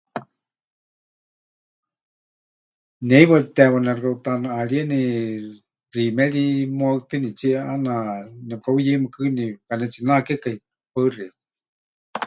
[3.07, 5.01] Ne heiwa teewa nexɨkaʼutanɨʼarieni
[5.91, 6.45] xiimeri
[6.77, 7.93] muhaɨtɨnitsie ʼaana
[8.47, 10.57] nepɨkaheuyeimɨkɨni, pɨkanetsinakekai.
[10.93, 11.33] Paɨ xeikɨ́a.